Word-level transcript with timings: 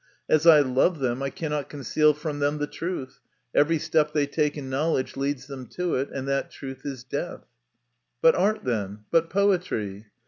As 0.27 0.47
I 0.47 0.61
love 0.61 0.97
them, 0.97 1.21
I 1.21 1.29
cannot 1.29 1.69
conceal 1.69 2.15
from 2.15 2.39
them 2.39 2.57
the 2.57 2.65
truth 2.65 3.19
every 3.53 3.77
step 3.77 4.13
they 4.13 4.25
take 4.25 4.57
in 4.57 4.67
knowledge 4.67 5.15
leads 5.15 5.45
them 5.45 5.67
to 5.77 5.93
it, 5.93 6.09
and 6.11 6.27
that 6.27 6.49
truth 6.49 6.83
is 6.87 7.03
death." 7.03 7.43
But 8.19 8.33
art, 8.33 8.63
then; 8.63 9.01
but 9.11 9.29
poetry 9.29 10.07